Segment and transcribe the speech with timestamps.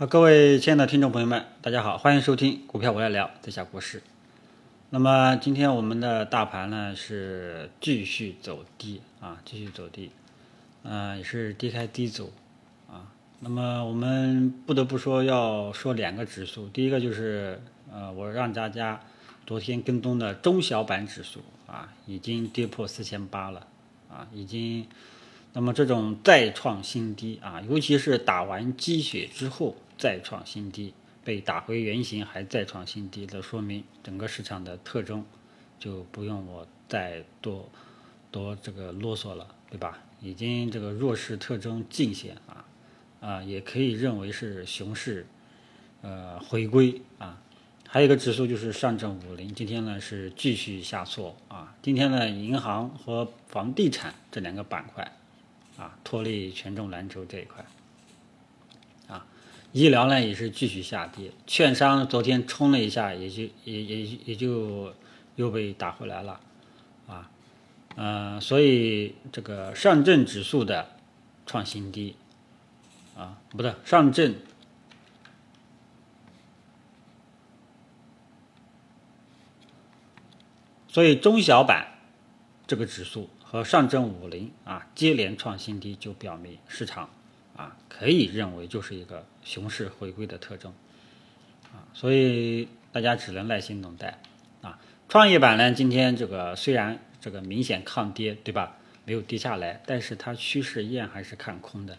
[0.00, 4.00] 好，各位亲爱的听众朋友们，大家好，欢迎收听股票我来聊，在下国师。
[4.90, 10.12] 那么今天我们的大盘呢是继续走低啊，继续走低，
[10.84, 12.30] 嗯、也是低开低走
[12.88, 13.10] 啊。
[13.40, 17.60] 那么我们不得不说要说两个指数，第一个就是
[17.92, 19.00] 呃，我让大家
[19.48, 23.66] 昨天跟踪的中小板指数啊，已经跌破四千八了
[24.08, 24.86] 啊，已经。
[25.54, 30.94] 那么这种再创新低啊，尤其是打完鸡血之后再创新低，
[31.24, 35.24] 被打回原形还再创新低，这说明整个市场的特征
[35.78, 37.68] 就不用我再多
[38.30, 39.98] 多这个啰嗦了，对吧？
[40.22, 42.64] 已经这个弱势特征尽显啊
[43.20, 45.26] 啊，也可以认为是熊市
[46.02, 47.42] 呃回归啊。
[47.86, 51.74] 还有一个指数就是上证五零，今天呢是继续下挫啊。
[51.82, 55.12] 今天呢，银行和房地产这两个板块。
[55.78, 57.64] 啊，脱离权重蓝筹这一块，
[59.72, 64.94] 医疗呢也是继续下跌，券商昨天冲了一下，也就也也也就
[65.36, 66.40] 又被打回来了，
[67.06, 67.30] 啊，
[67.96, 70.90] 嗯，所以这个上证指数的
[71.46, 72.16] 创新低，
[73.16, 74.34] 啊，不对，上证，
[80.88, 81.98] 所以中小板
[82.66, 83.28] 这个指数。
[83.50, 87.08] 和上证五零啊接连创新低，就表明市场
[87.58, 90.72] 啊可以认为就是一个熊市回归的特征
[91.72, 94.18] 啊，所以大家只能耐心等待
[94.62, 94.78] 啊。
[95.08, 98.76] 创业板呢，今天这个虽然这个明显抗跌，对吧？
[99.04, 101.96] 没有跌下来，但是它趋势依然还是看空的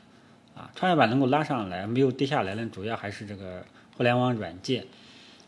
[0.55, 0.71] 啊。
[0.75, 3.65] 创业板能够拉上来，没有跌下来呢，主要还是这个
[3.97, 4.85] 互联网软件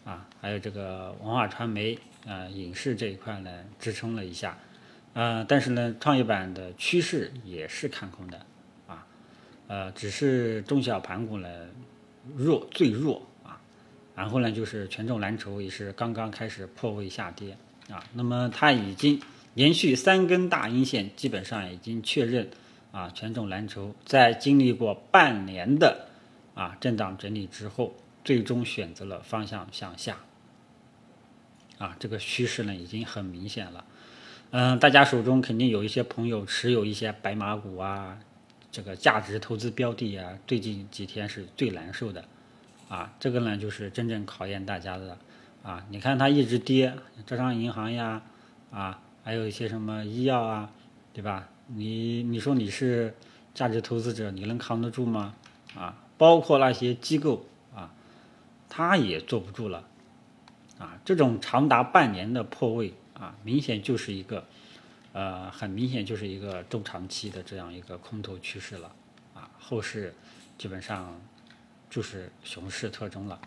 [0.04, 4.58] 啊，还有这个文化传媒啊、影视这一块呢支撑了一下。
[5.14, 8.44] 呃，但是呢，创业板的趋势也是看空的，
[9.72, 11.48] 呃，只是中小盘股呢
[12.36, 13.58] 弱最弱啊，
[14.14, 17.56] 然后呢就是权重蓝筹也是刚刚开始破位下跌
[17.90, 19.22] 啊，那么它已经
[19.54, 22.50] 连续三根大阴线，基本上已经确认
[22.92, 26.10] 啊，权重蓝筹在经历过半年的
[26.54, 27.96] 啊震荡整理之后，
[28.26, 30.18] 最终选择了方向向下，
[31.78, 33.86] 啊，这个趋势呢已经很明显了。
[34.50, 38.20] 嗯，大家手中肯定有一些朋友持有一些白马股啊，
[38.72, 42.24] 这个价值投资标的啊，最近几天是最难受的，
[42.88, 45.18] 啊，这个呢就是真正考验大家的，
[45.62, 46.94] 啊，你看它一直跌，
[47.26, 48.22] 招商银行呀，
[48.72, 50.72] 啊，还有一些什么医药啊，
[51.14, 51.50] 对吧？
[51.68, 53.14] 你你说你是
[53.54, 55.36] 价值投资者，你能扛得住吗？
[55.76, 57.46] 啊，包括那些机构
[57.76, 57.94] 啊，
[58.70, 59.86] 他也坐不住了，
[60.80, 62.94] 啊，这种长达半年的破位。
[63.14, 64.44] 啊，明显就是一个，
[65.14, 68.96] 呃，很明显就是一个中长期的这样一个空头趋势了，
[69.34, 70.14] 啊，后市
[70.58, 71.20] 基本上
[71.90, 73.42] 就是熊市特征了，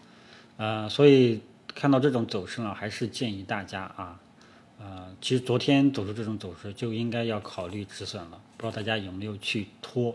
[0.58, 1.41] 呃，所以
[1.75, 4.20] 看到这种走势呢，还是建议大家啊，
[4.78, 10.14] 呃，其实昨天走出这种走势就应该要考虑止损了，不知道大家有没有去拖，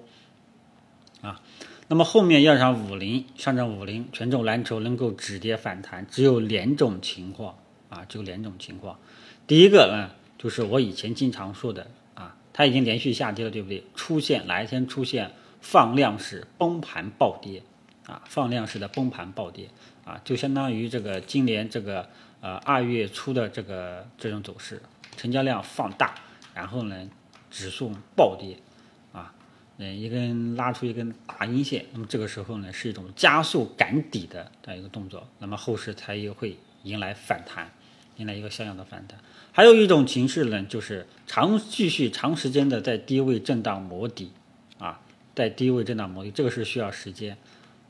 [1.21, 1.41] 啊，
[1.87, 7.57] 那么后面要让五零上证五零权重蓝筹能够止跌反弹，只有两种情况
[7.89, 8.99] 啊，只有两种情况。
[9.47, 11.85] 第一个呢，就是我以前经常说的
[12.15, 13.83] 啊，它已经连续下跌了，对不对？
[13.93, 15.29] 出现哪一天出现
[15.59, 17.61] 放量式崩盘暴跌
[18.07, 19.67] 啊，放量式的崩盘暴跌
[20.05, 22.07] 啊，就相当于这个今年这个
[22.39, 24.81] 呃二月初的这个这种走势，
[25.17, 26.15] 成交量放大，
[26.53, 27.09] 然后呢
[27.51, 28.55] 指数暴跌
[29.11, 29.35] 啊，
[29.77, 37.69] 嗯一根拉出一根大阴线，那么这个时候呢是一种加速赶底的这样一个动作，那么后市才又会迎来反弹。
[38.19, 39.17] 迎来一个像样的反弹，
[39.51, 44.31] 还有一种形式呢，就是长继续长时间的在低位震荡磨底，
[44.77, 44.99] 啊，
[45.33, 47.37] 在低位震荡磨底，这个是需要时间，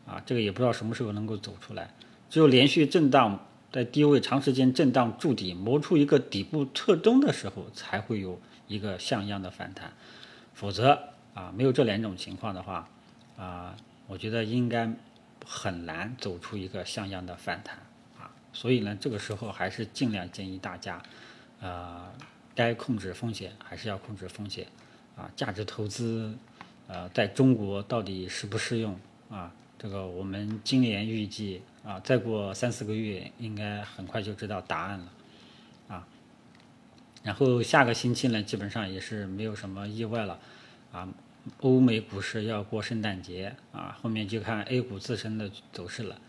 [0.05, 1.93] 啊，这个也不知道什么时候能够走出来，
[2.29, 9.91] 只有连续震荡在低位长时间震荡筑底，磨出一个底部特征的时候，才会有一个像样的反弹，
[10.53, 10.99] 否则
[11.33, 12.87] 啊，没有这两种情况的话，
[13.35, 13.75] 啊，
[14.05, 14.93] 我觉得应该
[15.43, 17.79] 很难走出一个像样的反弹。
[18.51, 21.01] 所以呢，这个时候还是尽量建议大家，
[21.61, 22.11] 呃，
[22.55, 24.67] 该控制风险还是要控制风险，
[25.15, 26.33] 啊，价值投资，
[26.87, 28.99] 呃，在中国到底适不适用
[29.29, 29.53] 啊？
[29.77, 35.11] 这个我们今年预计啊，再过三四个月应该很快就知道答案了，
[35.87, 36.07] 啊，
[37.23, 40.39] 然后下个星期呢，基本上也是没有什么意外了，
[40.91, 41.07] 啊，
[41.61, 46.19] 欧美股市要过圣诞节啊，后面就看 A 股自身的走势了。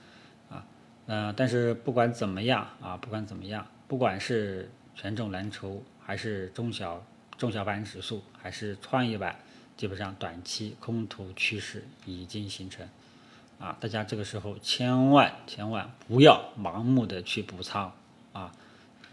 [1.11, 7.05] 呃，但是不管怎么样啊，不管怎么样，不管是权重蓝筹，还是中小
[7.37, 9.35] 中小板指数，还是创业板，
[9.77, 12.89] 基本上短期空头趋势已经形成，
[13.59, 17.93] 啊，大家这个时候千万千万不要盲目的去补仓
[18.33, 18.55] 啊，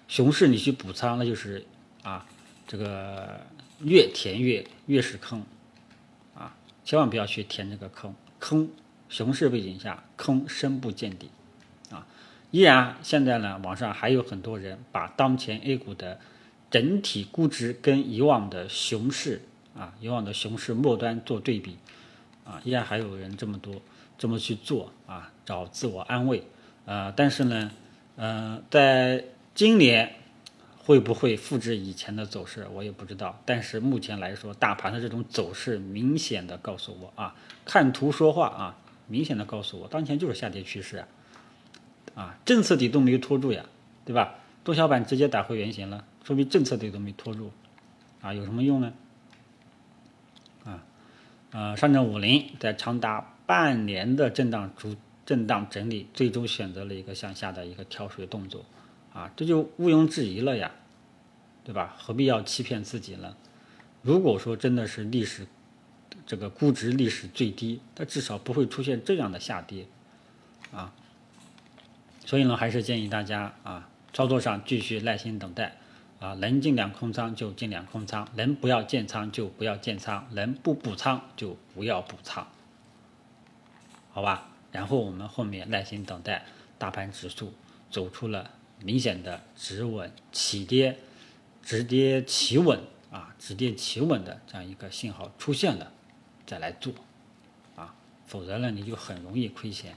[0.07, 1.65] 熊市你去补仓，那就是
[2.03, 2.27] 啊，
[2.67, 3.41] 这个
[3.79, 5.43] 越填越越是坑
[6.35, 6.55] 啊，
[6.85, 8.69] 千万不要去填这个坑，坑
[9.09, 11.31] 熊市背景下坑深不见底，
[12.57, 16.19] 依然现在呢，网上还有很多人把当前 A 股的
[16.71, 19.43] 整体估值跟以往的熊市
[19.77, 21.77] 啊，以往的熊市末端做对比
[22.43, 23.75] 啊，依然还有人这么多。
[24.17, 26.41] 这么去做啊，找自我安慰，
[26.85, 27.71] 呃，但是呢，
[28.15, 29.23] 呃，在
[29.53, 30.11] 今年
[30.79, 33.39] 会不会复制以前的走势，我也不知道。
[33.45, 38.75] 但是目前来说，大盘的这种走势明显的告诉我啊，看图说话啊，
[39.05, 41.07] 明显的告诉我，当前就是下跌趋势啊，
[42.17, 43.63] 啊，政策底都没拖住呀，
[44.03, 44.35] 对吧？
[44.65, 47.51] 中小板直接打回原形了，说明政策底都没拖住，
[48.19, 48.93] 啊，有什么用呢？
[50.65, 50.83] 啊，
[51.51, 53.33] 呃，上证五零在长达。
[53.47, 54.93] 半年的震荡主
[55.25, 58.65] 震荡整理，最终选择了一个向下的一个跳水动作，
[59.13, 60.69] 啊，这就毋庸置疑了呀，
[61.63, 61.95] 对吧？
[61.97, 63.37] 何必要欺骗自己呢？
[64.01, 65.47] 如果说真的是历史
[66.25, 69.85] 这个估值历史最低，它至少不会出现这样的下跌，
[70.73, 70.93] 啊，
[72.27, 75.77] 所以呢，还是建议大家啊，操作上继续耐心等待，
[76.19, 82.45] 啊，能尽量空仓就尽量空仓，能不要建仓就不要建仓，能不补仓就不要补仓。
[84.11, 86.43] 好吧，然后我们后面耐心等待
[86.77, 87.53] 大盘指数
[87.89, 88.51] 走出了
[88.83, 90.97] 明显的止稳起跌、
[91.63, 92.77] 止跌企稳
[93.09, 95.93] 啊，止跌企稳的这样一个信号出现了，
[96.45, 96.91] 再来做
[97.77, 97.95] 啊，
[98.25, 99.95] 否则呢你就很容易亏钱。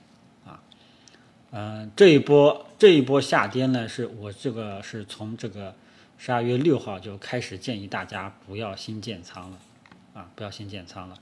[1.53, 5.75] 嗯，这一波这一波下跌呢，是我这个是从这个
[6.17, 9.59] 十二月六号就开始建议大家不要新建仓了
[10.15, 11.17] 啊，不要新建仓了。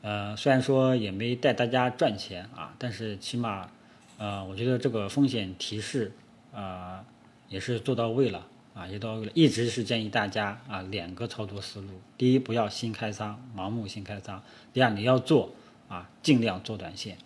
[0.00, 3.68] 呃，虽然说也没带大家赚钱啊，但是起码，
[4.16, 6.12] 呃，我觉得这个风险提示
[6.54, 7.04] 啊
[7.48, 9.32] 也是做到位了啊，也到位了。
[9.34, 14.40] 一直是建议大家啊两个操作思路：第一，不要新开仓，盲目新开仓；
[14.72, 15.52] 第二，你要做
[15.88, 17.18] 啊，尽量做短线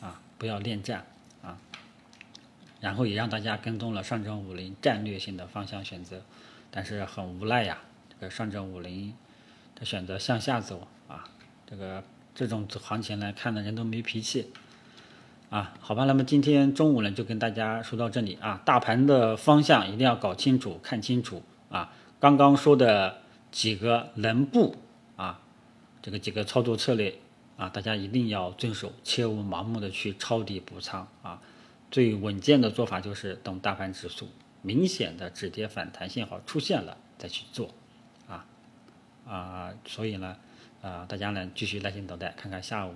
[0.00, 1.06] 啊，不要恋战。
[2.80, 6.22] 然后也让大家跟踪了上证五零战略性的方向选择，
[6.70, 7.78] 但是很无奈呀，
[8.08, 9.14] 这个上证五零
[9.74, 11.24] 它选择向下走啊。
[11.66, 12.02] 这个
[12.34, 14.50] 这种行情来看的人都没脾气
[15.50, 23.18] 啊，好吧，那么今天中午呢就跟大家说到这里啊，大盘的方向一定要搞清楚、看清楚啊，刚刚说的
[23.50, 24.76] 几个能步
[25.16, 25.40] 啊，
[26.00, 27.14] 这个几个操作策略
[27.56, 31.40] 啊，大家一定要遵守，切勿盲目的去抄底补仓啊，
[31.90, 34.28] 最稳健的做法就是等大盘指数
[34.62, 37.74] 明显的止跌反弹信号出现了再去做
[38.28, 38.46] 啊
[39.26, 40.36] 啊，所以呢。
[40.82, 42.94] 啊，大家呢继续耐心等待，看看下午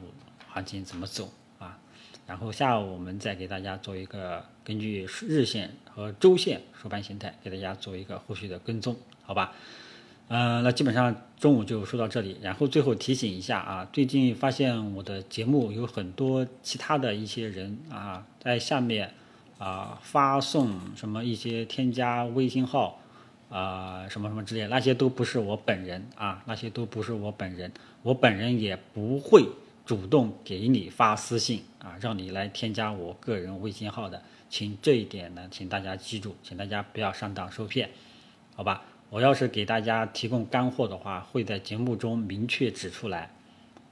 [0.49, 1.79] 行情怎么走啊。
[2.26, 9.52] 然后下午我们再给大家做一个根据日线和周线收盘形态，给大家做一个后续的跟踪，好吧？
[10.29, 12.38] 嗯，那基本上中午就说到这里。
[12.41, 19.12] 然后最后提醒一下啊，最近发现我的节目有很多其他的一些人啊，在下面
[19.59, 23.00] 啊发送什么一些添加微信号。
[23.50, 27.70] 啊，什么什么之类，那些都不是我本人啊，那些都不是我本人，
[28.03, 29.47] 我本人也不会
[29.87, 37.91] 主动给你发私信啊，让你来添加我个人微信号的，请这一点呢，请大家记住，请大家不要上当受骗，
[38.56, 38.82] 好吧？
[39.11, 43.31] 我要是给大家提供干货的话，会在节目中明确指出来，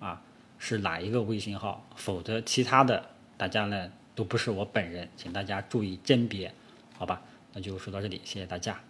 [0.00, 0.21] 啊，
[0.59, 3.04] 是哪一个微信号，否则其他的
[3.37, 6.52] 大家呢都不是我本人，请大家注意甄别，
[6.97, 7.23] 好吧？
[7.52, 8.81] 那就说到这里，谢谢大家。